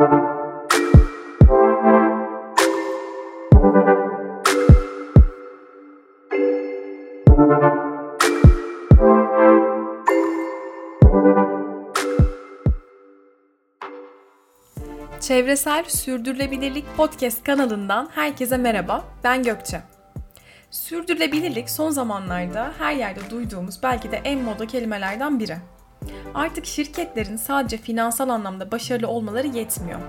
[0.00, 0.24] Çevresel
[15.88, 19.04] Sürdürülebilirlik Podcast kanalından herkese merhaba.
[19.24, 19.80] Ben Gökçe.
[20.70, 25.56] Sürdürülebilirlik son zamanlarda her yerde duyduğumuz belki de en moda kelimelerden biri.
[26.34, 30.00] Artık şirketlerin sadece finansal anlamda başarılı olmaları yetmiyor.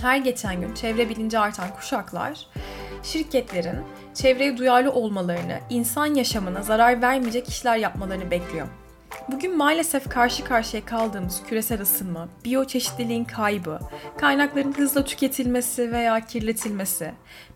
[0.00, 2.46] Her geçen gün çevre bilinci artan kuşaklar,
[3.02, 3.78] şirketlerin
[4.14, 8.66] çevreye duyarlı olmalarını, insan yaşamına zarar vermeyecek işler yapmalarını bekliyor.
[9.32, 13.78] Bugün maalesef karşı karşıya kaldığımız küresel ısınma, biyoçeşitliliğin kaybı,
[14.18, 17.12] kaynakların hızla tüketilmesi veya kirletilmesi,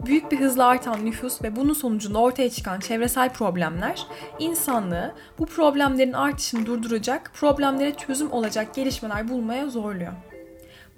[0.06, 4.06] büyük bir hızla artan nüfus ve bunun sonucunda ortaya çıkan çevresel problemler
[4.38, 10.12] insanlığı bu problemlerin artışını durduracak, problemlere çözüm olacak gelişmeler bulmaya zorluyor.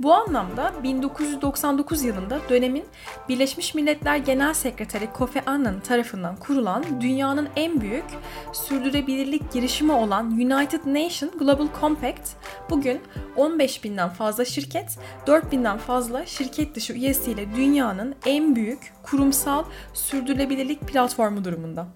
[0.03, 2.85] Bu anlamda 1999 yılında dönemin
[3.29, 8.05] Birleşmiş Milletler Genel Sekreteri Kofi Annan tarafından kurulan dünyanın en büyük
[8.53, 12.31] sürdürülebilirlik girişimi olan United Nations Global Compact
[12.71, 13.01] bugün
[13.37, 19.65] 15 binden fazla şirket, 4 binden fazla şirket dışı üyesiyle dünyanın en büyük kurumsal
[19.95, 21.87] sürdürülebilirlik platformu durumunda.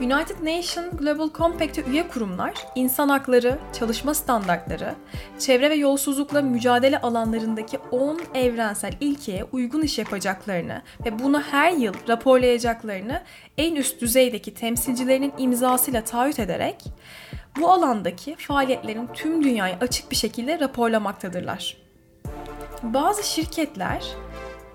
[0.00, 4.94] United Nations Global Compact'e üye kurumlar, insan hakları, çalışma standartları,
[5.38, 11.94] çevre ve yolsuzlukla mücadele alanlarındaki 10 evrensel ilkeye uygun iş yapacaklarını ve bunu her yıl
[12.08, 13.22] raporlayacaklarını
[13.58, 16.84] en üst düzeydeki temsilcilerinin imzasıyla taahhüt ederek
[17.60, 21.76] bu alandaki faaliyetlerin tüm dünyaya açık bir şekilde raporlamaktadırlar.
[22.82, 24.04] Bazı şirketler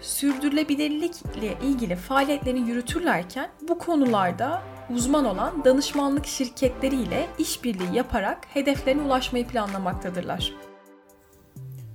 [0.02, 4.62] sürdürülebilirlikle ilgili faaliyetlerini yürütürlerken bu konularda
[4.96, 10.54] uzman olan danışmanlık şirketleriyle işbirliği yaparak hedeflerine ulaşmayı planlamaktadırlar.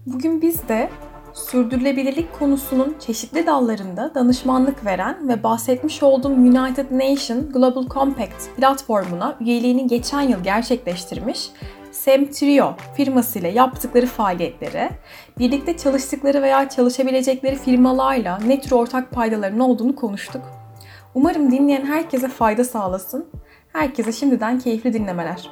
[0.06, 0.90] Bugün biz de
[1.34, 9.86] sürdürülebilirlik konusunun çeşitli dallarında danışmanlık veren ve bahsetmiş olduğum United Nations Global Compact platformuna üyeliğini
[9.86, 11.50] geçen yıl gerçekleştirmiş
[11.92, 14.90] Semtrio firmasıyla yaptıkları faaliyetleri,
[15.38, 20.61] birlikte çalıştıkları veya çalışabilecekleri firmalarla ne tür ortak paydaların olduğunu konuştuk.
[21.14, 23.26] Umarım dinleyen herkese fayda sağlasın.
[23.72, 25.50] Herkese şimdiden keyifli dinlemeler.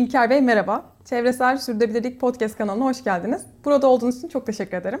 [0.00, 0.92] İlker Bey merhaba.
[1.04, 3.42] Çevresel Sürdürülebilirlik Podcast kanalına hoş geldiniz.
[3.64, 5.00] Burada olduğunuz için çok teşekkür ederim.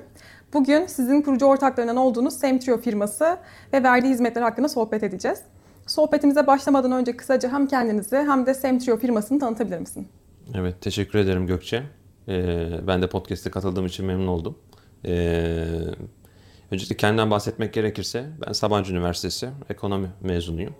[0.52, 3.38] Bugün sizin kurucu ortaklarından olduğunuz Semtrio firması
[3.72, 5.42] ve verdiği hizmetler hakkında sohbet edeceğiz.
[5.86, 10.08] Sohbetimize başlamadan önce kısaca hem kendinizi hem de Semtrio firmasını tanıtabilir misin?
[10.54, 11.82] Evet, teşekkür ederim Gökçe.
[12.28, 14.58] Ee, ben de podcast'e katıldığım için memnun oldum.
[15.04, 15.64] Ee,
[16.70, 20.74] öncelikle kendimden bahsetmek gerekirse ben Sabancı Üniversitesi ekonomi mezunuyum.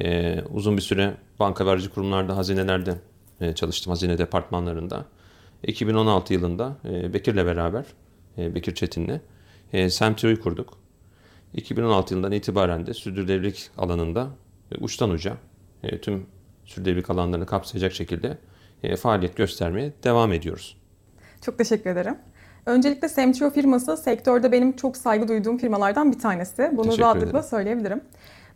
[0.00, 2.94] Ee, uzun bir süre banka verici kurumlarda, hazinelerde
[3.54, 5.04] çalıştım hazine departmanlarında.
[5.62, 7.84] 2016 yılında e, Bekir'le beraber,
[8.38, 9.20] e, Bekir Çetin'le
[9.90, 10.78] Semtio'yu kurduk.
[11.54, 14.28] 2016 yılından itibaren de sürdürülebilirlik alanında
[14.80, 15.36] uçtan uca
[16.02, 16.26] tüm
[16.64, 18.38] sürdürülebilirlik alanlarını kapsayacak şekilde
[18.96, 20.76] faaliyet göstermeye devam ediyoruz.
[21.40, 22.16] Çok teşekkür ederim.
[22.66, 26.70] Öncelikle Semtio firması sektörde benim çok saygı duyduğum firmalardan bir tanesi.
[26.72, 28.00] Bunu rahatlıkla söyleyebilirim.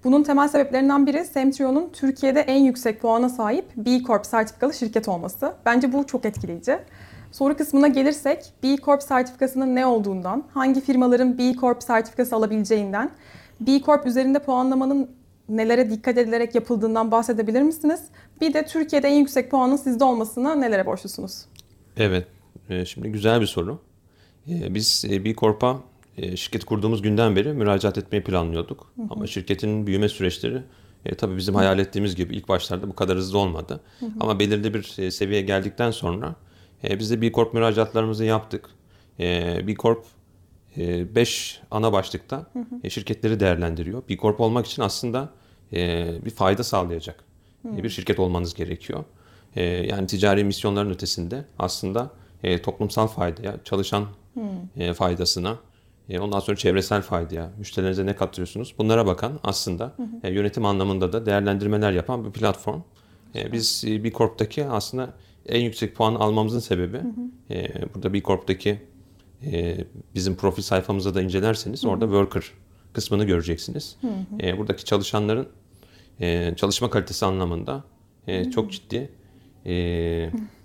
[0.05, 5.55] Bunun temel sebeplerinden biri Semtrio'nun Türkiye'de en yüksek puana sahip B Corp sertifikalı şirket olması.
[5.67, 6.79] Bence bu çok etkileyici.
[7.33, 13.11] Soru kısmına gelirsek B Corp sertifikasının ne olduğundan, hangi firmaların B Corp sertifikası alabileceğinden,
[13.61, 15.11] B Corp üzerinde puanlamanın
[15.49, 18.01] nelere dikkat edilerek yapıldığından bahsedebilir misiniz?
[18.41, 21.45] Bir de Türkiye'de en yüksek puanın sizde olmasına nelere borçlusunuz?
[21.97, 22.27] Evet,
[22.69, 23.79] e, şimdi güzel bir soru.
[24.49, 25.81] E, biz e, B Corp'a
[26.19, 28.93] e, şirket kurduğumuz günden beri müracaat etmeyi planlıyorduk.
[28.97, 29.07] Hı hı.
[29.11, 30.63] Ama şirketin büyüme süreçleri
[31.07, 31.59] e, tabii bizim hı.
[31.59, 33.81] hayal ettiğimiz gibi ilk başlarda bu kadar hızlı olmadı.
[34.01, 34.11] Hı hı.
[34.21, 36.35] Ama belirli bir e, seviyeye geldikten sonra
[36.85, 38.71] e, biz de B Corp müracaatlarımızı yaptık.
[39.21, 40.05] E, B Corp
[40.77, 42.65] 5 e, ana başlıkta hı hı.
[42.85, 44.03] E, şirketleri değerlendiriyor.
[44.09, 45.29] B Corp olmak için aslında
[46.25, 47.25] bir fayda sağlayacak
[47.63, 47.83] hı.
[47.83, 49.05] Bir şirket olmanız gerekiyor.
[49.57, 52.11] Yani ticari misyonların ötesinde aslında
[52.63, 54.95] toplumsal faydaya, çalışan hı.
[54.95, 55.57] faydasına,
[56.17, 58.75] ondan sonra çevresel faydaya, müşterilerinize ne katıyorsunuz?
[58.79, 60.07] Bunlara bakan aslında hı hı.
[60.23, 62.81] E, yönetim anlamında da değerlendirmeler yapan bir platform.
[63.35, 65.15] E, biz B Corp'taki aslında
[65.47, 67.09] en yüksek puan almamızın sebebi hı
[67.55, 67.95] hı.
[67.95, 68.79] burada B Corp'taki
[70.15, 71.91] bizim profil sayfamızda da incelerseniz hı hı.
[71.91, 72.45] orada worker
[72.93, 73.97] kısmını göreceksiniz.
[74.01, 74.59] Hı hı.
[74.59, 75.49] buradaki çalışanların
[76.57, 77.85] çalışma kalitesi anlamında
[78.27, 78.51] hı hı.
[78.51, 79.11] çok ciddi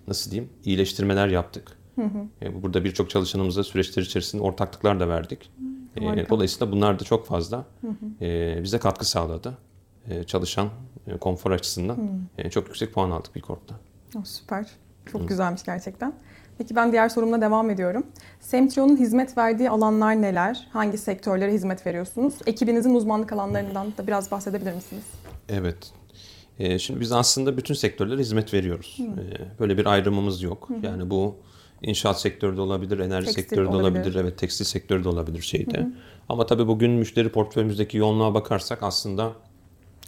[0.07, 1.82] nasıl diyeyim iyileştirmeler yaptık.
[1.95, 2.63] Hı hı.
[2.63, 5.51] Burada birçok çalışanımıza süreçler içerisinde ortaklıklar da verdik.
[6.00, 6.30] Harika.
[6.30, 8.63] Dolayısıyla bunlar da çok fazla hı hı.
[8.63, 9.57] bize katkı sağladı.
[10.28, 10.69] Çalışan
[11.19, 12.50] konfor açısından hı.
[12.50, 13.75] çok yüksek puan aldık bir korkta.
[14.18, 14.68] Oh, süper.
[15.06, 15.25] Çok hı.
[15.25, 16.13] güzelmiş gerçekten.
[16.57, 18.07] Peki ben diğer sorumla devam ediyorum.
[18.40, 20.68] Semtrion'un hizmet verdiği alanlar neler?
[20.74, 22.34] Hangi sektörlere hizmet veriyorsunuz?
[22.45, 25.04] Ekibinizin uzmanlık alanlarından da biraz bahsedebilir misiniz?
[25.50, 25.94] Evet.
[26.81, 28.98] Şimdi biz aslında bütün sektörlere hizmet veriyoruz.
[29.00, 30.69] Ee, böyle bir ayrımımız yok.
[30.69, 30.86] Hı.
[30.86, 31.36] Yani bu
[31.83, 34.00] inşaat sektörü de olabilir, enerji tekstil sektörü de olabilir.
[34.00, 35.77] olabilir, evet tekstil sektörü de olabilir şeyde.
[35.77, 35.91] Hı hı.
[36.30, 39.33] Ama tabii bugün müşteri portföyümüzdeki yoğunluğa bakarsak aslında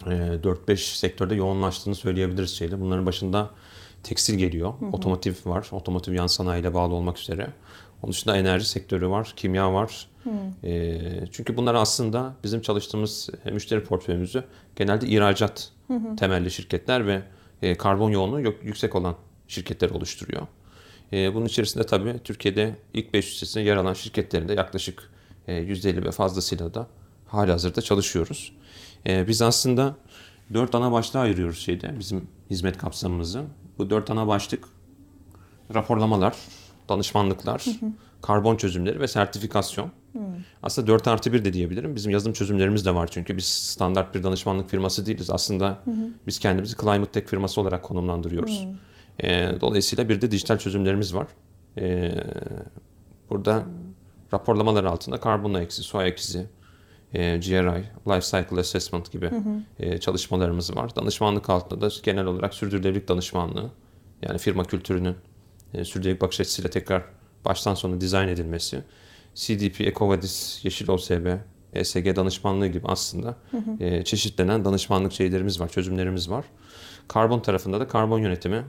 [0.00, 2.80] 4-5 e, sektörde yoğunlaştığını söyleyebiliriz şeyde.
[2.80, 3.50] Bunların başında
[4.02, 4.72] tekstil geliyor.
[4.80, 4.90] Hı hı.
[4.90, 5.68] Otomotiv var.
[5.72, 7.48] Otomotiv yan sanayiyle bağlı olmak üzere.
[8.02, 10.08] Onun dışında enerji sektörü var, kimya var.
[10.64, 11.00] E,
[11.32, 14.44] çünkü bunlar aslında bizim çalıştığımız e, müşteri portföyümüzü
[14.76, 16.16] genelde ihracat hı hı.
[16.16, 17.22] temelli şirketler ve
[17.62, 19.14] e, karbon yoğunluğu yüksek olan
[19.48, 20.46] şirketler oluşturuyor.
[21.12, 25.10] E, bunun içerisinde tabii Türkiye'de ilk 500 listesinde yer alan şirketlerin de yaklaşık
[25.48, 26.86] e, %50 ve fazlasıyla da
[27.26, 28.52] hali hazırda çalışıyoruz.
[29.06, 29.96] E, biz aslında
[30.54, 33.44] dört ana başlığa ayırıyoruz şeyde bizim hizmet kapsamımızı.
[33.78, 34.64] Bu dört ana başlık
[35.74, 36.36] raporlamalar,
[36.88, 37.90] danışmanlıklar, hı hı.
[38.22, 39.90] karbon çözümleri ve sertifikasyon.
[40.12, 40.18] Hı.
[40.62, 41.96] Aslında 4 artı 1 de diyebilirim.
[41.96, 45.30] Bizim yazılım çözümlerimiz de var çünkü biz standart bir danışmanlık firması değiliz.
[45.30, 46.10] Aslında hı hı.
[46.26, 48.64] biz kendimizi Climate Tech firması olarak konumlandırıyoruz.
[48.64, 48.68] Hı.
[49.22, 51.26] E, dolayısıyla bir de dijital çözümlerimiz var.
[51.78, 52.14] E,
[53.30, 53.64] burada
[54.32, 56.46] raporlamalar altında karbon ayak izi, su ayak izi,
[57.14, 59.62] e, GRI, Life Cycle Assessment gibi hı hı.
[59.78, 60.96] E, çalışmalarımız var.
[60.96, 63.70] Danışmanlık altında da genel olarak sürdürülebilirlik danışmanlığı,
[64.22, 65.16] yani firma kültürünün
[65.74, 67.04] e, sürdürülebilirlik bakış açısıyla tekrar
[67.44, 68.82] baştan sona dizayn edilmesi,
[69.34, 71.26] CDP, EcoVadis, Yeşil OSB,
[71.72, 73.84] ESG danışmanlığı gibi aslında hı hı.
[73.84, 76.44] E, çeşitlenen danışmanlık şeylerimiz var, çözümlerimiz var.
[77.08, 78.64] Karbon tarafında da karbon yönetimi,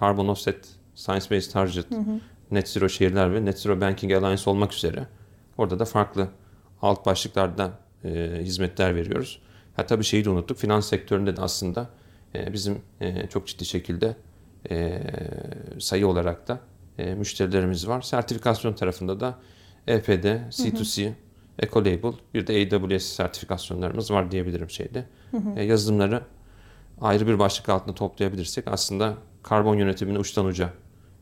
[0.00, 2.20] karbon offset, science based target, hı hı.
[2.50, 5.06] net zero şehirler ve net zero banking alliance olmak üzere
[5.58, 6.28] orada da farklı
[6.82, 7.70] alt başlıklarda
[8.04, 9.42] e, hizmetler veriyoruz.
[9.76, 10.58] Ha tabii şeyi de unuttuk.
[10.58, 11.88] Finans sektöründe de aslında
[12.34, 14.16] e, bizim e, çok ciddi şekilde
[14.70, 15.02] e,
[15.78, 16.60] sayı olarak da
[16.98, 18.02] e, müşterilerimiz var.
[18.02, 19.38] Sertifikasyon tarafında da
[19.86, 21.14] EPD, C2C, hı hı.
[21.58, 25.04] Ecolabel, bir de AWS sertifikasyonlarımız var diyebilirim şeyde.
[25.30, 25.58] Hı hı.
[25.58, 26.22] E, yazılımları
[27.00, 30.72] ayrı bir başlık altında toplayabilirsek aslında karbon yönetimini uçtan uca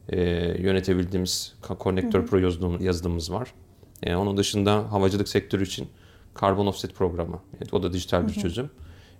[0.08, 0.20] e,
[0.62, 2.26] yönetebildiğimiz Connector.
[2.26, 2.38] Pro
[2.80, 3.54] yazılımımız var.
[4.02, 5.88] E, onun dışında havacılık sektörü için
[6.34, 7.40] karbon offset programı.
[7.56, 8.40] Evet, o da dijital bir hı hı.
[8.40, 8.70] çözüm.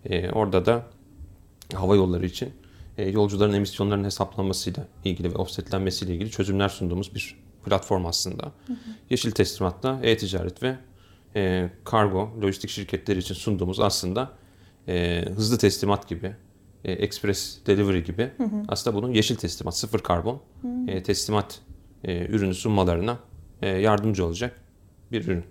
[0.05, 0.87] E, orada da
[1.75, 2.53] hava yolları için
[2.99, 8.45] e, yolcuların emisyonlarının hesaplanmasıyla ilgili ve offsetlenmesiyle ilgili çözümler sunduğumuz bir platform aslında.
[8.67, 8.77] Hı hı.
[9.11, 10.77] Yeşil teslimatta e-ticaret ve
[11.37, 14.31] e, kargo, lojistik şirketleri için sunduğumuz aslında
[14.89, 16.37] e, hızlı teslimat gibi,
[16.85, 18.63] e, express delivery gibi hı hı.
[18.69, 20.69] aslında bunun yeşil teslimat, sıfır karbon hı.
[20.87, 21.61] E, teslimat
[22.05, 23.19] e, ürünü sunmalarına
[23.63, 24.61] e, yardımcı olacak
[25.13, 25.45] bir ürün.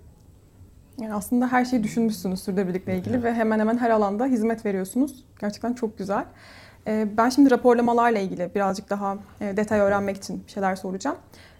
[1.00, 3.24] Yani aslında her şeyi düşünmüşsünüz sürdürülebilirlikle ilgili evet.
[3.24, 5.24] ve hemen hemen her alanda hizmet veriyorsunuz.
[5.40, 6.24] Gerçekten çok güzel.
[6.86, 11.16] Ee, ben şimdi raporlamalarla ilgili birazcık daha e, detay öğrenmek için bir şeyler soracağım.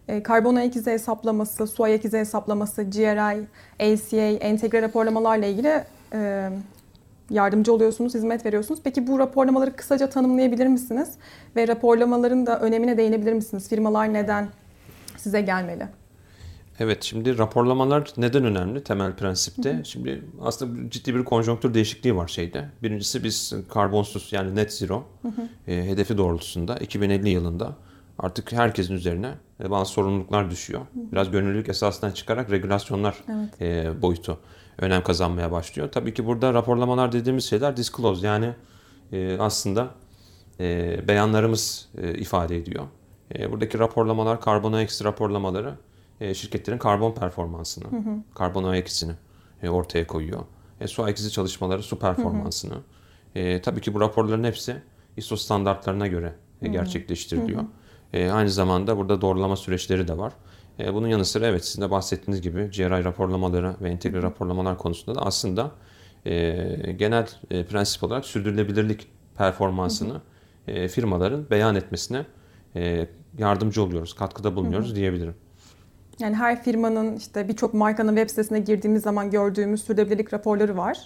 [0.08, 3.46] Ee, karbon ayak izi hesaplaması, su ayak izi hesaplaması, GRI,
[3.80, 6.50] LCA, entegre raporlamalarla ilgili e,
[7.30, 8.80] yardımcı oluyorsunuz, hizmet veriyorsunuz.
[8.84, 11.10] Peki bu raporlamaları kısaca tanımlayabilir misiniz?
[11.56, 13.68] Ve raporlamaların da önemine değinebilir misiniz?
[13.68, 14.48] Firmalar neden
[15.16, 15.88] size gelmeli?
[16.80, 19.74] Evet şimdi raporlamalar neden önemli temel prensipte?
[19.74, 19.84] Hı hı.
[19.84, 22.68] Şimdi aslında ciddi bir konjonktür değişikliği var şeyde.
[22.82, 25.72] Birincisi biz karbonsuz yani net zero hı hı.
[25.72, 27.76] E, hedefi doğrultusunda 2050 yılında
[28.18, 30.80] artık herkesin üzerine e, bazı sorumluluklar düşüyor.
[30.80, 31.12] Hı hı.
[31.12, 33.62] Biraz gönüllülük esasından çıkarak regülasyonlar evet.
[33.62, 34.38] e, boyutu
[34.78, 35.88] önem kazanmaya başlıyor.
[35.92, 38.54] Tabii ki burada raporlamalar dediğimiz şeyler disclose yani
[39.12, 39.88] e, aslında
[40.60, 42.84] e, beyanlarımız e, ifade ediyor.
[43.38, 45.74] E, buradaki raporlamalar, karbona eksi raporlamaları
[46.20, 48.22] e, şirketlerin karbon performansını, hı hı.
[48.34, 49.12] karbon ayak izini
[49.62, 50.40] e, ortaya koyuyor.
[50.80, 52.74] E, su ayak izi çalışmaları su performansını.
[52.74, 53.38] Hı hı.
[53.38, 54.82] E, tabii ki bu raporların hepsi
[55.16, 57.60] ISO standartlarına göre e, gerçekleştiriliyor.
[57.60, 57.68] Hı hı.
[58.12, 60.32] E, aynı zamanda burada doğrulama süreçleri de var.
[60.78, 65.20] E, bunun yanı sıra evet sizin de bahsettiğiniz gibi GRI raporlamaları ve entegre raporlamalar konusunda
[65.20, 65.70] da aslında
[66.26, 69.08] e, genel e, prensip olarak sürdürülebilirlik
[69.38, 70.20] performansını
[70.90, 72.26] firmaların beyan etmesine
[73.38, 75.34] yardımcı oluyoruz, katkıda bulunuyoruz diyebilirim.
[76.20, 80.98] Yani her firmanın işte birçok markanın web sitesine girdiğimiz zaman gördüğümüz sürdürülebilirlik raporları var.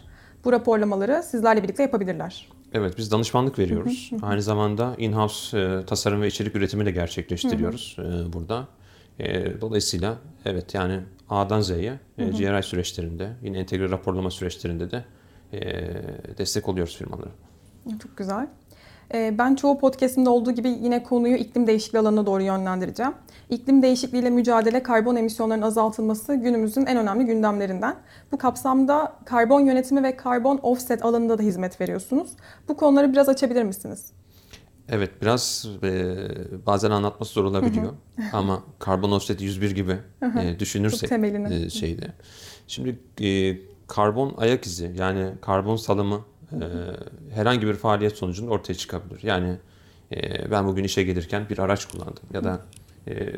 [0.45, 2.49] Bu raporlamaları sizlerle birlikte yapabilirler.
[2.73, 4.11] Evet biz danışmanlık veriyoruz.
[4.23, 7.97] Aynı zamanda in-house tasarım ve içerik üretimi de gerçekleştiriyoruz
[8.33, 8.69] burada.
[9.19, 15.05] E, dolayısıyla evet yani A'dan Z'ye e, GRI süreçlerinde yine entegre raporlama süreçlerinde de
[15.53, 15.61] e,
[16.39, 17.31] destek oluyoruz firmalara.
[18.03, 18.49] Çok güzel.
[19.15, 23.13] Ee, ben çoğu podcastimde olduğu gibi yine konuyu iklim değişikliği alanına doğru yönlendireceğim.
[23.51, 27.97] İklim değişikliğiyle mücadele, karbon emisyonlarının azaltılması günümüzün en önemli gündemlerinden.
[28.33, 32.31] Bu kapsamda karbon yönetimi ve karbon offset alanında da hizmet veriyorsunuz.
[32.69, 34.13] Bu konuları biraz açabilir misiniz?
[34.93, 36.17] Evet biraz e,
[36.67, 37.93] bazen anlatması zor olabiliyor.
[38.33, 39.97] Ama karbon offset 101 gibi
[40.41, 42.13] e, düşünürsek e, şeyde.
[42.67, 46.21] Şimdi e, karbon ayak izi yani karbon salımı
[46.53, 46.65] e,
[47.35, 49.21] herhangi bir faaliyet sonucunda ortaya çıkabilir.
[49.23, 49.57] Yani
[50.13, 52.61] e, ben bugün işe gelirken bir araç kullandım ya da
[53.09, 53.33] e,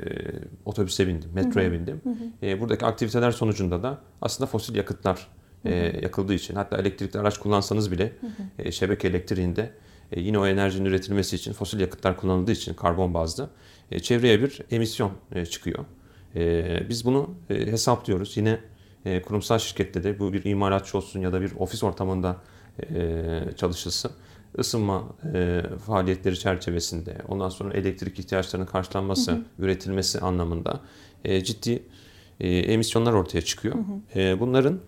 [0.64, 2.00] otobüse bindim, metroya bindim.
[2.42, 5.28] E, buradaki aktiviteler sonucunda da aslında fosil yakıtlar
[5.64, 8.12] e, yakıldığı için hatta elektrikli araç kullansanız bile
[8.58, 9.70] e, şebeke elektriğinde
[10.12, 13.50] e, yine o enerjinin üretilmesi için fosil yakıtlar kullanıldığı için karbon bazlı
[13.90, 15.84] e, çevreye bir emisyon e, çıkıyor.
[16.37, 18.37] E, biz bunu e, hesaplıyoruz.
[18.37, 18.61] Yine
[19.04, 22.37] e, kurumsal şirkette de bu bir imalatçı olsun ya da bir ofis ortamında
[22.94, 23.23] e,
[23.56, 24.11] çalışılsın
[24.58, 29.42] ısınma e, faaliyetleri çerçevesinde ondan sonra elektrik ihtiyaçlarının karşılanması, hı hı.
[29.58, 30.80] üretilmesi anlamında
[31.25, 31.82] e, ciddi
[32.40, 33.75] e, emisyonlar ortaya çıkıyor.
[33.75, 34.20] Hı hı.
[34.20, 34.80] E, bunların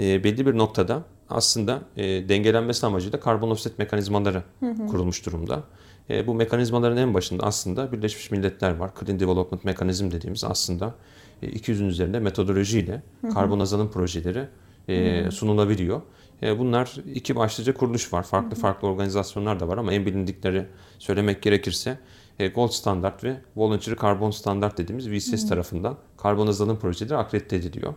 [0.00, 4.86] e, belli bir noktada aslında e, dengelenmesi amacıyla karbon offset mekanizmaları hı hı.
[4.86, 5.62] kurulmuş durumda.
[6.10, 8.90] E, bu mekanizmaların en başında aslında Birleşmiş Milletler var.
[9.00, 10.94] Clean Development Mekanizm dediğimiz aslında
[11.42, 13.30] e, 200'ün üzerinde metodolojiyle hı hı.
[13.34, 14.48] karbon azalım projeleri
[14.88, 16.02] e, sunulabiliyor.
[16.42, 18.22] E, bunlar iki başlıca kuruluş var.
[18.22, 20.66] Farklı farklı organizasyonlar da var ama en bilindikleri
[20.98, 21.98] söylemek gerekirse
[22.38, 27.94] e, Gold Standard ve Voluntary Carbon Standard dediğimiz VCS tarafından karbon azalım projeleri akredite ediliyor.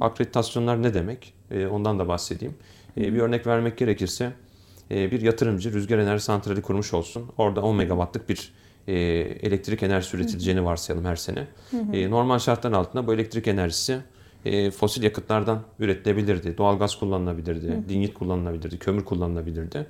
[0.00, 1.34] Akreditasyonlar ne demek?
[1.50, 2.54] E, ondan da bahsedeyim.
[2.96, 4.32] Bir örnek vermek gerekirse
[4.90, 7.30] bir yatırımcı rüzgar enerji santrali kurmuş olsun.
[7.38, 8.52] Orada 10 megawattlık bir
[8.86, 11.46] elektrik enerjisi üretileceğini varsayalım her sene.
[12.10, 14.00] Normal şartlar altında bu elektrik enerjisi
[14.46, 16.58] e, fosil yakıtlardan üretilebilirdi.
[16.58, 18.14] Doğalgaz kullanılabilirdi, Hı.
[18.14, 19.86] kullanılabilirdi, kömür kullanılabilirdi.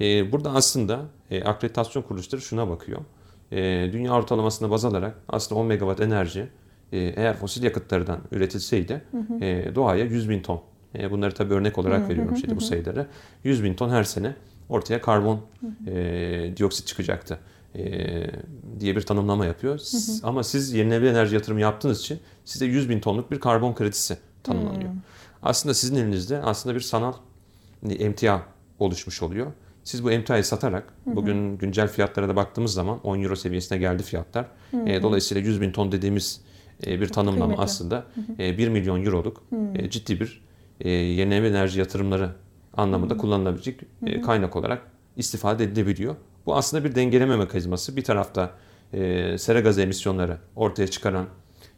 [0.00, 1.00] E, burada aslında
[1.30, 3.00] e, akreditasyon kuruluşları şuna bakıyor.
[3.52, 3.58] E,
[3.92, 6.48] dünya ortalamasına baz alarak aslında 10 megawatt enerji
[6.92, 10.60] e, eğer fosil yakıtlardan üretilseydi hı E, doğaya 100 bin ton.
[10.98, 13.06] E, bunları tabii örnek olarak hı veriyorum şimdi bu sayıları.
[13.44, 14.34] 100 bin ton her sene
[14.68, 15.40] ortaya karbon
[15.86, 17.38] E, dioksit çıkacaktı
[17.74, 17.82] e,
[18.80, 19.78] diye bir tanımlama yapıyor.
[19.78, 20.12] Hı hı.
[20.22, 24.90] Ama siz yenilenebilir enerji yatırımı yaptığınız için size 100 bin tonluk bir karbon kredisi tanımlanıyor.
[24.90, 24.96] Hı.
[25.42, 27.12] Aslında sizin elinizde aslında bir sanal
[27.90, 28.40] emtia
[28.78, 29.46] oluşmuş oluyor.
[29.84, 31.16] Siz bu emtiayı satarak hı hı.
[31.16, 34.46] bugün güncel fiyatlara da baktığımız zaman 10 euro seviyesine geldi fiyatlar.
[34.70, 34.88] Hı hı.
[34.88, 36.40] E, dolayısıyla 100 bin ton dediğimiz
[36.86, 37.62] e, bir tanımlama Kıymetli.
[37.62, 38.42] aslında hı hı.
[38.42, 39.42] E, 1 milyon euroluk
[39.74, 40.49] e, ciddi bir
[40.80, 42.30] e, yenilenebilir enerji yatırımları
[42.76, 43.18] anlamında hı.
[43.18, 44.82] kullanılabilecek e, kaynak olarak
[45.16, 46.16] istifade edilebiliyor.
[46.46, 47.96] Bu aslında bir dengeleme mekanizması.
[47.96, 48.50] Bir tarafta
[48.92, 51.26] e, sera gazı emisyonları ortaya çıkaran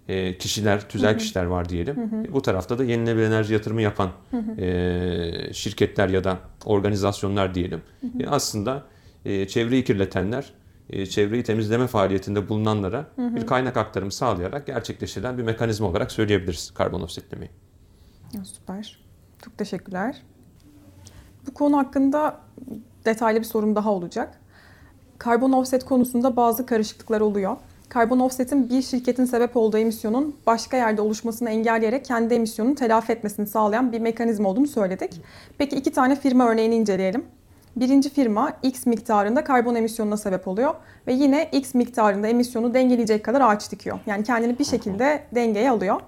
[0.09, 1.19] e, kişiler, tüzel hı hı.
[1.19, 1.97] kişiler var diyelim.
[1.97, 2.33] Hı hı.
[2.33, 4.61] Bu tarafta da yenilenebilir enerji yatırımı yapan hı hı.
[4.61, 7.83] E, şirketler ya da organizasyonlar diyelim.
[8.01, 8.23] Hı hı.
[8.23, 8.83] E, aslında
[9.25, 10.53] e, çevreyi kirletenler,
[10.91, 13.37] e, çevreyi temizleme faaliyetinde bulunanlara hı hı.
[13.37, 17.51] bir kaynak aktarımı sağlayarak gerçekleştirilen bir mekanizma olarak söyleyebiliriz karbon offsetlemeyi.
[18.45, 18.99] Süper.
[19.45, 20.23] Çok teşekkürler.
[21.47, 22.41] Bu konu hakkında
[23.05, 24.41] detaylı bir sorum daha olacak.
[25.19, 27.57] Karbon offset konusunda bazı karışıklıklar oluyor.
[27.89, 33.47] Karbon offset'in bir şirketin sebep olduğu emisyonun başka yerde oluşmasını engelleyerek kendi emisyonunu telafi etmesini
[33.47, 35.21] sağlayan bir mekanizma olduğunu söyledik.
[35.59, 37.25] Peki iki tane firma örneğini inceleyelim.
[37.77, 40.75] Birinci firma X miktarında karbon emisyonuna sebep oluyor
[41.07, 43.99] ve yine X miktarında emisyonu dengeleyecek kadar ağaç dikiyor.
[44.07, 46.01] Yani kendini bir şekilde dengeye alıyor.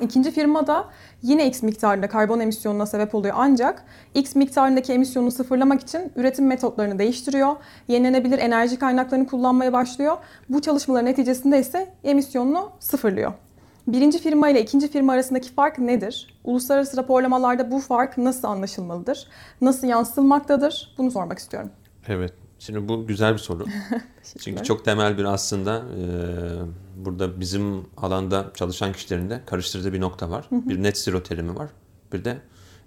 [0.00, 0.84] İkinci firma da
[1.22, 3.84] yine X miktarında karbon emisyonuna sebep oluyor ancak
[4.14, 7.56] X miktarındaki emisyonu sıfırlamak için üretim metotlarını değiştiriyor.
[7.88, 10.16] Yenilenebilir enerji kaynaklarını kullanmaya başlıyor.
[10.48, 13.32] Bu çalışmaların neticesinde ise emisyonunu sıfırlıyor.
[13.86, 16.34] Birinci firma ile ikinci firma arasındaki fark nedir?
[16.44, 19.28] Uluslararası raporlamalarda bu fark nasıl anlaşılmalıdır?
[19.60, 20.94] Nasıl yansıtılmaktadır?
[20.98, 21.70] Bunu sormak istiyorum.
[22.08, 22.32] Evet.
[22.58, 23.64] Şimdi bu güzel bir soru.
[24.38, 26.02] Çünkü çok temel bir aslında e,
[26.96, 30.48] burada bizim alanda çalışan kişilerin de karıştırdığı bir nokta var.
[30.50, 31.70] Bir net zero terimi var.
[32.12, 32.38] Bir de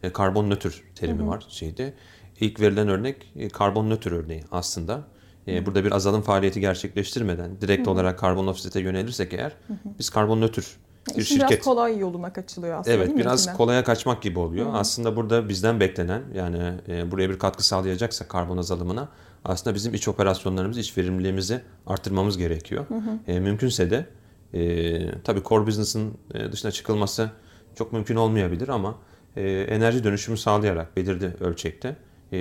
[0.04, 1.94] e, karbon nötr terimi var şeyde.
[2.40, 5.04] İlk verilen örnek e, karbon nötr örneği aslında.
[5.48, 9.56] E, burada bir azalım faaliyeti gerçekleştirmeden direkt olarak karbon offset'e yönelirsek eğer
[10.00, 11.50] biz karbon nötr bir İşin şirket.
[11.50, 13.54] biraz kolay yoluna kaçılıyor aslında Evet biraz içine?
[13.54, 14.66] kolaya kaçmak gibi oluyor.
[14.66, 14.78] Hı-hı.
[14.78, 19.10] Aslında burada bizden beklenen yani e, buraya bir katkı sağlayacaksa karbon azalımına
[19.46, 22.86] aslında bizim iç operasyonlarımızı, iç verimliliğimizi arttırmamız gerekiyor.
[22.88, 23.32] Hı hı.
[23.32, 24.06] E, mümkünse de
[24.54, 27.30] e, tabii core business'ın e, dışına çıkılması
[27.76, 28.96] çok mümkün olmayabilir ama
[29.36, 31.96] e, enerji dönüşümü sağlayarak belirli ölçekte
[32.34, 32.38] e,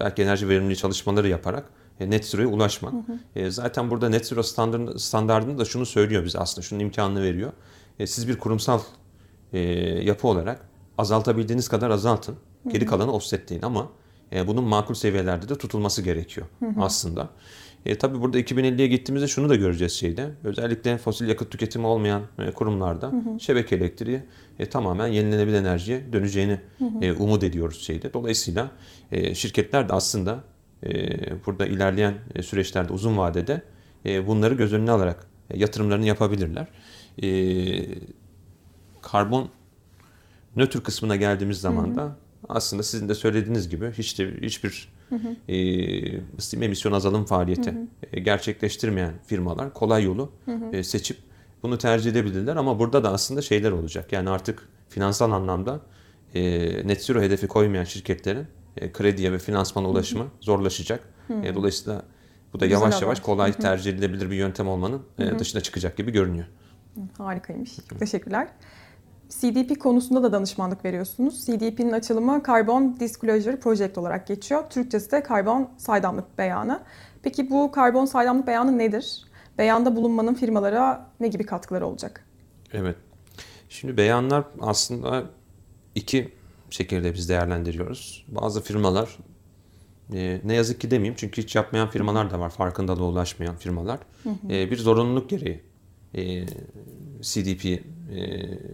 [0.00, 1.64] belki enerji verimliliği çalışmaları yaparak
[2.00, 2.92] e, net zero'ya ulaşmak.
[2.92, 3.40] Hı hı.
[3.40, 7.52] E, zaten burada net zero standart, standartında da şunu söylüyor bize aslında şunun imkanını veriyor.
[7.98, 8.80] E, siz bir kurumsal
[9.52, 9.58] e,
[10.02, 12.36] yapı olarak azaltabildiğiniz kadar azaltın.
[12.72, 13.88] Geri kalanı offsetleyin ama
[14.32, 16.46] e, bunun makul seviyelerde de tutulması gerekiyor
[16.80, 17.30] aslında.
[17.86, 20.30] E, tabii burada 2050'ye gittiğimizde şunu da göreceğiz şeyde.
[20.44, 23.40] Özellikle fosil yakıt tüketimi olmayan e, kurumlarda hı hı.
[23.40, 24.22] şebeke elektriği
[24.58, 27.04] e, tamamen yenilenebilir enerjiye döneceğini hı hı.
[27.04, 28.12] E, umut ediyoruz şeyde.
[28.12, 28.70] Dolayısıyla
[29.12, 30.44] e, şirketler de aslında
[30.86, 30.90] e,
[31.46, 33.62] burada ilerleyen e, süreçlerde uzun vadede
[34.06, 36.66] e, bunları göz önüne alarak e, yatırımlarını yapabilirler.
[37.22, 37.28] E,
[39.02, 39.48] karbon
[40.56, 42.16] nötr kısmına geldiğimiz zaman da
[42.48, 45.52] aslında sizin de söylediğiniz gibi hiç de hiçbir hı hı.
[45.52, 47.86] E, emisyon azalım faaliyeti hı hı.
[48.12, 50.76] E, gerçekleştirmeyen firmalar kolay yolu hı hı.
[50.76, 51.18] E, seçip
[51.62, 54.12] bunu tercih edebilirler ama burada da aslında şeyler olacak.
[54.12, 55.80] Yani artık finansal anlamda
[56.34, 56.42] e,
[56.88, 58.46] net zero hedefi koymayan şirketlerin
[58.76, 60.30] e, krediye ve finansmana ulaşımı hı hı.
[60.40, 61.00] zorlaşacak.
[61.26, 61.46] Hı hı.
[61.46, 62.02] E, dolayısıyla
[62.52, 63.62] bu da Güzel yavaş yavaş kolay hı hı.
[63.62, 65.38] tercih edilebilir bir yöntem olmanın hı hı.
[65.38, 66.46] dışına çıkacak gibi görünüyor.
[67.18, 67.76] Harikaymış.
[67.98, 68.48] Teşekkürler.
[69.28, 71.46] CDP konusunda da danışmanlık veriyorsunuz.
[71.46, 74.70] CDP'nin açılımı Carbon Disclosure Project olarak geçiyor.
[74.70, 76.80] Türkçesi de karbon saydamlık beyanı.
[77.22, 79.24] Peki bu karbon saydamlık beyanı nedir?
[79.58, 82.24] Beyanda bulunmanın firmalara ne gibi katkıları olacak?
[82.72, 82.96] Evet.
[83.68, 85.24] Şimdi beyanlar aslında
[85.94, 86.34] iki
[86.70, 88.26] şekilde biz değerlendiriyoruz.
[88.28, 89.18] Bazı firmalar
[90.14, 92.50] e, ne yazık ki demeyeyim çünkü hiç yapmayan firmalar da var.
[92.50, 93.98] Farkındalığa ulaşmayan firmalar.
[94.22, 94.52] Hı hı.
[94.52, 95.67] E, bir zorunluluk gereği
[96.18, 96.46] e,
[97.22, 97.82] CDP e,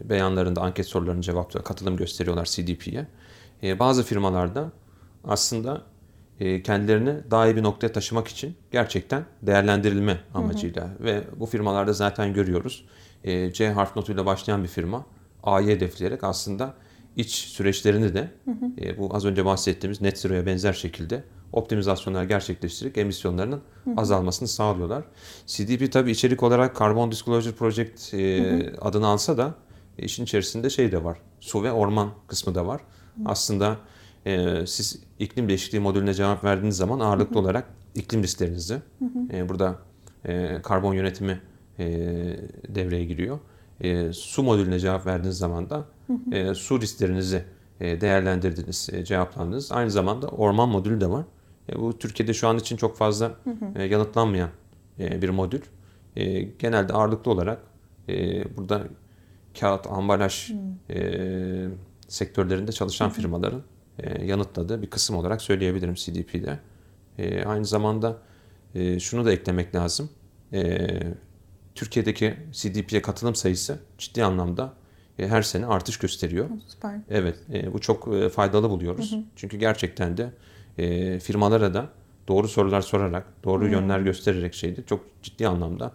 [0.09, 3.07] beyanlarında anket sorularını cevaplıyor, katılım gösteriyorlar CDP'ye.
[3.63, 4.73] E, bazı firmalarda
[5.25, 5.83] aslında
[6.41, 11.05] e, kendilerini daha iyi bir noktaya taşımak için gerçekten değerlendirilme amacıyla hı hı.
[11.05, 12.85] ve bu firmalarda zaten görüyoruz.
[13.25, 15.07] E, C harf notuyla başlayan bir firma
[15.43, 16.75] A'yı hedefleyerek aslında
[17.17, 18.87] iç süreçlerini de hı hı.
[18.87, 23.95] E, bu az önce bahsettiğimiz net zero'ya benzer şekilde optimizasyonlar gerçekleştirerek emisyonlarının hı hı.
[23.97, 25.05] azalmasını sağlıyorlar.
[25.47, 28.75] CDP tabi içerik olarak Carbon Disclosure Project e, hı hı.
[28.81, 29.55] adını alsa da
[29.99, 31.19] işin içerisinde şey de var.
[31.41, 32.81] Su ve orman kısmı da var.
[32.81, 33.23] Hı.
[33.25, 33.77] Aslında
[34.27, 37.43] e, siz iklim değişikliği modülüne cevap verdiğiniz zaman ağırlıklı hı hı.
[37.43, 39.37] olarak iklim risklerinizi hı hı.
[39.37, 39.79] E, burada
[40.25, 41.41] e, karbon yönetimi
[41.79, 41.87] e,
[42.69, 43.39] devreye giriyor.
[43.81, 45.85] E, su modülüne cevap verdiğiniz zaman da.
[46.33, 47.45] E, su risklerinizi
[47.81, 49.73] e, değerlendirdiniz, e, cevaplandınız.
[49.73, 51.25] Aynı zamanda orman modülü de var.
[51.73, 53.33] E, bu Türkiye'de şu an için çok fazla.
[53.77, 54.51] E, yanıtlanmayan
[54.99, 55.61] e, bir modül.
[56.17, 57.59] E, genelde ağırlıklı olarak
[58.09, 58.83] e, burada
[59.61, 60.51] kağıt, ambalaj
[60.91, 61.69] e,
[62.09, 63.63] sektörlerinde çalışan firmaların
[63.99, 66.59] e, yanıtladığı bir kısım olarak söyleyebilirim CDP'de.
[67.19, 68.19] E, aynı zamanda
[68.75, 70.11] e, şunu da eklemek lazım.
[70.53, 70.89] E,
[71.75, 74.75] Türkiye'deki CDP'ye katılım sayısı ciddi anlamda
[75.19, 76.49] e, her sene artış gösteriyor.
[76.69, 77.01] Süper.
[77.11, 79.13] Evet, e, bu çok e, faydalı buluyoruz.
[79.13, 79.21] Hı hı.
[79.37, 80.31] Çünkü gerçekten de
[81.21, 81.89] firmalara da
[82.29, 83.73] doğru sorular sorarak, doğru hmm.
[83.73, 85.93] yönler göstererek şeydi çok ciddi anlamda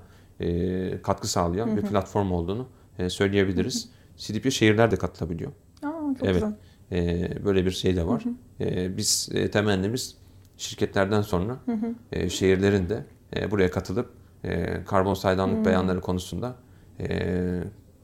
[1.04, 1.78] katkı sağlayan hmm.
[1.78, 2.68] bir platform olduğunu
[3.08, 3.86] söyleyebiliriz.
[3.86, 3.92] Hmm.
[4.18, 5.52] CDP şehirler de katılabiliyor.
[5.84, 6.34] Aa, çok evet.
[6.34, 7.46] güzel.
[7.46, 8.24] Böyle bir şey de var.
[8.24, 8.34] Hmm.
[8.68, 10.18] E, biz temennimiz
[10.58, 11.96] şirketlerden sonra hmm.
[12.12, 13.06] e, şehirlerin de
[13.52, 15.66] buraya katılıp e, karbon saydamlık hmm.
[15.66, 16.56] beyanları konusunda
[17.00, 17.64] e,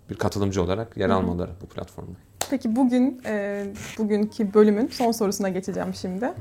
[0.10, 2.17] bir katılımcı olarak yer almaları bu platformda.
[2.50, 3.65] Peki bugün e,
[3.98, 6.34] bugünkü bölümün son sorusuna geçeceğim şimdi.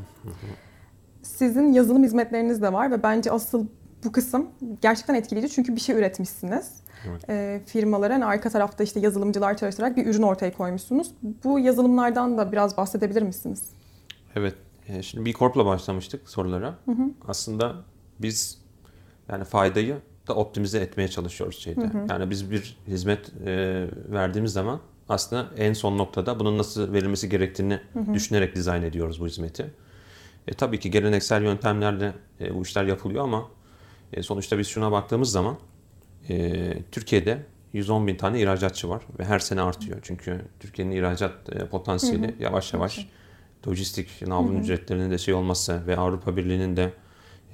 [1.22, 3.66] Sizin yazılım hizmetleriniz de var ve bence asıl
[4.04, 4.46] bu kısım
[4.82, 6.70] gerçekten etkileyici çünkü bir şey üretmişsiniz.
[7.08, 7.30] Evet.
[7.30, 11.10] E, firmaların arka tarafta işte yazılımcılar çalıştırarak bir ürün ortaya koymuşsunuz.
[11.44, 13.62] Bu yazılımlardan da biraz bahsedebilir misiniz?
[14.36, 14.54] Evet.
[14.88, 16.74] E, şimdi B Corp'la başlamıştık sorulara.
[16.84, 17.10] Hı hı.
[17.28, 17.74] Aslında
[18.18, 18.63] biz
[19.28, 19.96] yani faydayı
[20.28, 21.80] da optimize etmeye çalışıyoruz şeyde.
[21.80, 22.06] Hı hı.
[22.10, 27.80] Yani biz bir hizmet e, verdiğimiz zaman aslında en son noktada bunun nasıl verilmesi gerektiğini
[27.92, 28.14] hı hı.
[28.14, 29.70] düşünerek dizayn ediyoruz bu hizmeti.
[30.48, 33.48] E, tabii ki geleneksel yöntemlerle e, bu işler yapılıyor ama
[34.12, 35.56] e, sonuçta biz şuna baktığımız zaman
[36.28, 37.38] e, Türkiye'de
[37.72, 39.98] 110 bin tane ihracatçı var ve her sene artıyor.
[40.02, 42.42] Çünkü Türkiye'nin ihracat e, potansiyeli hı hı.
[42.42, 43.70] yavaş yavaş hı.
[43.70, 46.92] lojistik navlun ücretlerinin de şey olmazsa ve Avrupa Birliği'nin de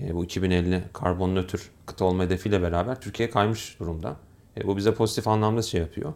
[0.06, 4.16] e, bu 2050 karbon nötr kıta olma hedefiyle beraber Türkiye kaymış durumda.
[4.56, 6.12] E, bu bize pozitif anlamda şey yapıyor.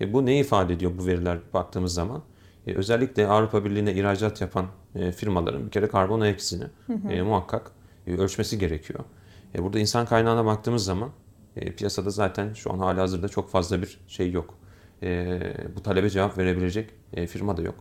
[0.00, 2.22] E, bu ne ifade ediyor bu veriler baktığımız zaman?
[2.66, 6.64] E, özellikle Avrupa Birliği'ne ihracat yapan e, firmaların bir kere karbon ayak izini
[7.10, 7.70] e, muhakkak
[8.06, 9.00] e, ölçmesi gerekiyor.
[9.54, 11.10] E, burada insan kaynağına baktığımız zaman
[11.56, 14.54] e, piyasada zaten şu an hala hazırda çok fazla bir şey yok.
[15.02, 15.40] E,
[15.76, 17.74] bu talebe cevap verebilecek e, firma da yok.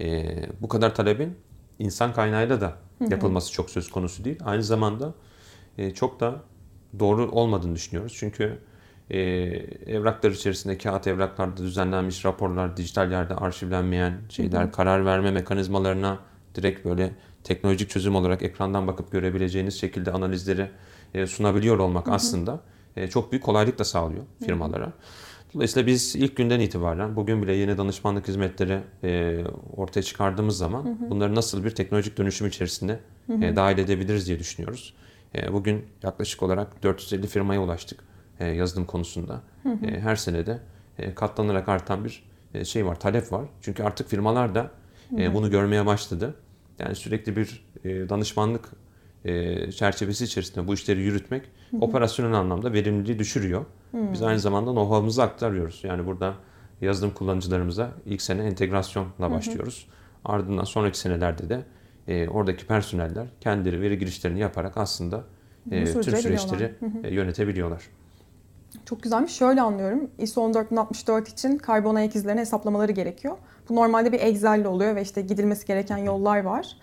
[0.00, 1.34] E, bu kadar talebin
[1.80, 2.76] insan kaynağıyla da
[3.10, 4.38] yapılması çok söz konusu değil.
[4.44, 5.14] Aynı zamanda
[5.78, 6.42] e, çok da
[6.98, 8.14] doğru olmadığını düşünüyoruz.
[8.18, 8.58] Çünkü
[9.10, 9.18] e,
[9.86, 14.72] evraklar içerisinde kağıt evraklarda düzenlenmiş raporlar, dijital yerde arşivlenmeyen şeyler, hı hı.
[14.72, 16.18] karar verme mekanizmalarına
[16.54, 17.10] direkt böyle
[17.44, 20.70] teknolojik çözüm olarak ekrandan bakıp görebileceğiniz şekilde analizleri
[21.14, 22.14] e, sunabiliyor olmak hı hı.
[22.14, 22.60] aslında
[22.96, 24.84] e, çok büyük kolaylık da sağlıyor firmalara.
[24.84, 24.92] Hı hı.
[25.54, 29.40] Dolayısıyla biz ilk günden itibaren bugün bile yeni danışmanlık hizmetleri e,
[29.76, 31.10] ortaya çıkardığımız zaman hı hı.
[31.10, 33.44] bunları nasıl bir teknolojik dönüşüm içerisinde hı hı.
[33.44, 34.94] E, dahil edebiliriz diye düşünüyoruz.
[35.34, 38.00] E, bugün yaklaşık olarak 450 firmaya ulaştık
[38.40, 39.42] e, yazılım konusunda.
[39.62, 39.86] Hı hı.
[39.86, 40.58] E, her senede
[40.98, 42.22] e, katlanarak artan bir
[42.54, 43.44] e, şey var, talep var.
[43.60, 44.70] Çünkü artık firmalar da
[45.18, 46.34] e, bunu görmeye başladı.
[46.78, 48.68] Yani sürekli bir e, danışmanlık
[49.24, 51.80] e, çerçevesi içerisinde bu işleri yürütmek hı hı.
[51.80, 53.64] operasyonel anlamda verimliliği düşürüyor.
[53.92, 53.98] Hı.
[54.12, 55.80] Biz aynı zamanda know-how'ımızı aktarıyoruz.
[55.84, 56.34] Yani burada
[56.80, 59.86] yazılım kullanıcılarımıza ilk sene entegrasyonla başlıyoruz.
[59.88, 60.34] Hı hı.
[60.34, 61.64] Ardından sonraki senelerde de
[62.08, 65.24] e, oradaki personeller kendileri veri girişlerini yaparak aslında
[65.70, 67.06] e, tüm süreçleri hı hı.
[67.06, 67.82] E, yönetebiliyorlar.
[68.84, 69.32] Çok güzelmiş.
[69.32, 70.10] Şöyle anlıyorum.
[70.18, 73.36] ISO 14064 için karbon ayak izlerini hesaplamaları gerekiyor.
[73.68, 76.76] Bu normalde bir Excel'le oluyor ve işte gidilmesi gereken yollar var.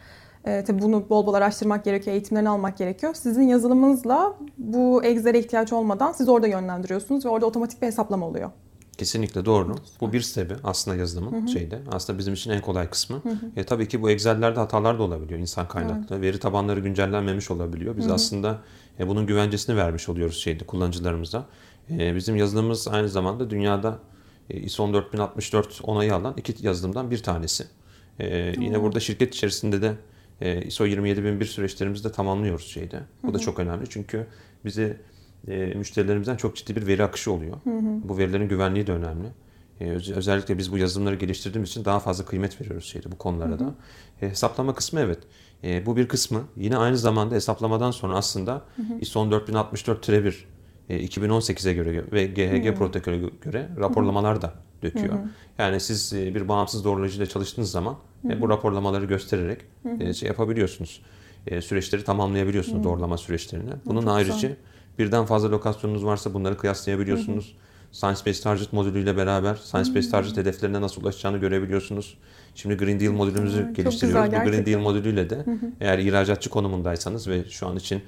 [0.47, 3.13] E, tabii bunu bol bol araştırmak gerekiyor, eğitimlerini almak gerekiyor.
[3.13, 8.51] Sizin yazılımınızla bu Excel'e ihtiyaç olmadan siz orada yönlendiriyorsunuz ve orada otomatik bir hesaplama oluyor.
[8.97, 9.75] Kesinlikle doğru.
[10.01, 11.47] Bu bir sebebi aslında yazılımın hı hı.
[11.47, 11.79] şeyde.
[11.91, 13.15] Aslında bizim için en kolay kısmı.
[13.23, 13.35] Hı hı.
[13.55, 16.15] E, tabii ki bu Excel'lerde hatalar da olabiliyor insan kaynaklı.
[16.15, 16.21] Evet.
[16.21, 17.97] Veri tabanları güncellenmemiş olabiliyor.
[17.97, 18.13] Biz hı hı.
[18.13, 18.61] aslında
[18.99, 21.45] e, bunun güvencesini vermiş oluyoruz şeyde kullanıcılarımıza.
[21.89, 23.99] E, bizim yazılımımız aynı zamanda dünyada
[24.49, 27.65] e, ISO 14064 onayı alan iki yazılımdan bir tanesi.
[28.19, 29.93] E, yine burada şirket içerisinde de
[30.41, 32.99] e, ISO 27001 süreçlerimizi de tamamlıyoruz şeyde.
[33.23, 34.27] Bu da çok önemli çünkü
[34.65, 34.97] bizi
[35.47, 37.57] e, müşterilerimizden çok ciddi bir veri akışı oluyor.
[37.63, 38.09] Hı hı.
[38.09, 39.27] Bu verilerin güvenliği de önemli.
[39.81, 43.55] E, özellikle biz bu yazılımları geliştirdiğimiz için daha fazla kıymet veriyoruz şeyde bu konulara hı
[43.55, 43.59] hı.
[43.59, 43.75] da.
[44.21, 45.19] E, hesaplama kısmı evet.
[45.63, 46.43] E, bu bir kısmı.
[46.55, 48.99] Yine aynı zamanda hesaplamadan sonra aslında hı hı.
[49.01, 50.33] ISO 14064-1
[50.89, 55.13] e, 2018'e göre ve GHG protokolü göre raporlamalar da döküyor.
[55.13, 55.27] Hı hı.
[55.57, 58.41] Yani siz e, bir bağımsız doğrulayıcıyla çalıştığınız zaman hı hı.
[58.41, 60.13] bu raporlamaları göstererek hı hı.
[60.13, 61.01] şey yapabiliyorsunuz.
[61.61, 62.83] Süreçleri tamamlayabiliyorsunuz hı.
[62.83, 63.71] doğrulama süreçlerini.
[63.85, 64.55] Bunun Çok ayrıca güzel.
[64.99, 67.45] birden fazla lokasyonunuz varsa bunları kıyaslayabiliyorsunuz.
[67.45, 67.67] Hı hı.
[67.91, 72.17] Science Based Target modülüyle beraber Science Based Target hedeflerine nasıl ulaşacağını görebiliyorsunuz.
[72.55, 74.29] Şimdi Green Deal modülümüzü hı, geliştiriyoruz.
[74.29, 75.71] Güzel, Bu Green Deal modülüyle de hı hı.
[75.81, 78.01] eğer ihracatçı konumundaysanız ve şu an için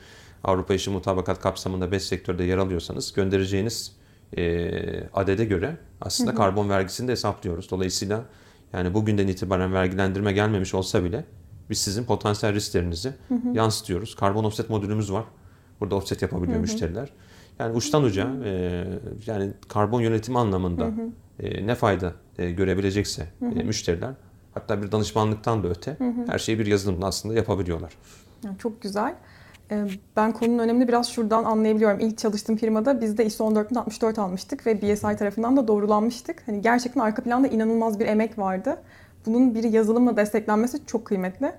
[0.43, 3.91] Avrupa İşi Mutabakat kapsamında 5 sektörde yer alıyorsanız göndereceğiniz
[4.37, 6.37] e, adede göre aslında hı hı.
[6.37, 7.71] karbon vergisini de hesaplıyoruz.
[7.71, 8.23] Dolayısıyla
[8.73, 11.25] yani bugünden itibaren vergilendirme gelmemiş olsa bile
[11.69, 13.49] biz sizin potansiyel risklerinizi hı hı.
[13.53, 14.15] yansıtıyoruz.
[14.15, 15.25] Karbon offset modülümüz var.
[15.79, 16.61] Burada offset yapabiliyor hı hı.
[16.61, 17.09] müşteriler.
[17.59, 18.83] Yani uçtan uca e,
[19.25, 21.09] yani karbon yönetimi anlamında hı hı.
[21.39, 23.59] E, ne fayda e, görebilecekse hı hı.
[23.59, 24.13] E, müşteriler
[24.53, 26.25] hatta bir danışmanlıktan da öte hı hı.
[26.27, 27.93] her şeyi bir yazılımla aslında yapabiliyorlar.
[28.59, 29.15] Çok güzel.
[29.71, 31.99] Ee, ben konunun önemini biraz şuradan anlayabiliyorum.
[31.99, 36.43] İlk çalıştığım firmada biz de ISO 14064 almıştık ve BSI tarafından da doğrulanmıştık.
[36.45, 38.77] Hani gerçekten arka planda inanılmaz bir emek vardı.
[39.25, 41.51] Bunun bir yazılımla desteklenmesi çok kıymetli.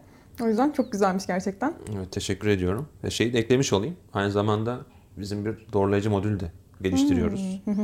[0.42, 1.74] O yüzden çok güzelmiş gerçekten.
[1.96, 2.88] Evet, teşekkür ediyorum.
[3.04, 3.96] Ve şeyi de eklemiş olayım.
[4.12, 4.78] Aynı zamanda
[5.16, 7.60] bizim bir doğrulayıcı modül de geliştiriyoruz.
[7.64, 7.74] Hmm.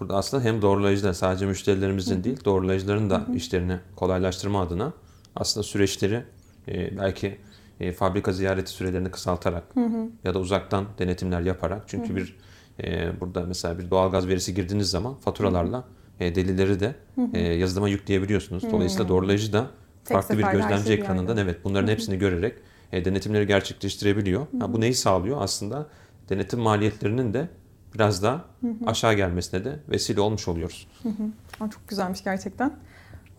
[0.00, 4.92] Burada aslında hem doğrulayıcı da sadece müşterilerimizin değil, doğrulayıcıların da işlerini kolaylaştırma adına
[5.36, 6.24] aslında süreçleri
[6.68, 7.38] e, belki
[7.80, 10.08] e, fabrika ziyareti sürelerini kısaltarak hı hı.
[10.24, 12.16] ya da uzaktan denetimler yaparak çünkü hı hı.
[12.16, 12.36] bir
[12.82, 15.84] e, burada mesela bir doğalgaz verisi girdiğiniz zaman faturalarla
[16.20, 16.94] e, delilleri de.
[17.32, 18.70] E, yazılıma yükleyebiliyorsunuz.
[18.72, 19.70] Dolayısıyla doğrulayıcı da
[20.04, 22.54] farklı bir gözlemci şey ekranından evet bunların hepsini görerek
[22.92, 24.46] e, denetimleri gerçekleştirebiliyor.
[24.60, 25.42] Ha, bu neyi sağlıyor?
[25.42, 25.86] Aslında
[26.28, 27.48] denetim maliyetlerinin de
[27.94, 28.44] biraz daha
[28.86, 30.86] aşağı gelmesine de vesile olmuş oluyoruz.
[31.02, 31.70] Hı hı.
[31.70, 32.72] Çok güzelmiş gerçekten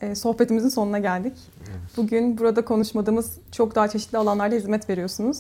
[0.02, 1.34] e, sohbetimizin sonuna geldik.
[1.60, 1.80] Evet.
[1.98, 5.38] Bugün burada konuşmadığımız çok daha çeşitli alanlarda hizmet veriyorsunuz.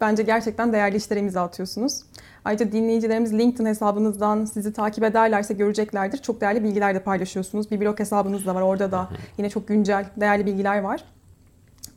[0.00, 2.00] Bence gerçekten değerli işlere imza atıyorsunuz.
[2.44, 6.18] Ayrıca dinleyicilerimiz LinkedIn hesabınızdan sizi takip ederlerse göreceklerdir.
[6.18, 7.70] Çok değerli bilgiler de paylaşıyorsunuz.
[7.70, 8.62] Bir blog hesabınız da var.
[8.62, 11.04] Orada da yine çok güncel, değerli bilgiler var.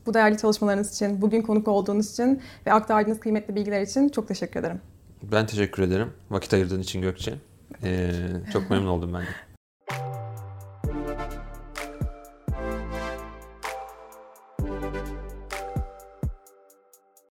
[0.06, 4.60] Bu değerli çalışmalarınız için, bugün konuk olduğunuz için ve aktardığınız kıymetli bilgiler için çok teşekkür
[4.60, 4.82] ederim.
[5.24, 6.14] Ben teşekkür ederim.
[6.30, 7.34] Vakit ayırdığın için Gökçe.
[7.84, 8.12] Ee,
[8.54, 9.26] çok memnun oldum ben de.